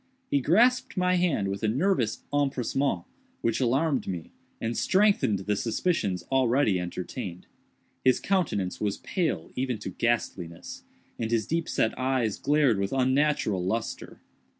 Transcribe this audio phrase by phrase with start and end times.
[0.31, 3.03] He grasped my hand with a nervous empressement
[3.41, 7.45] which alarmed me and strengthened the suspicions already entertained.
[8.03, 10.81] His countenance was pale even to ghastliness,
[11.19, 14.19] and his deep set eyes glared with unnatural lustre.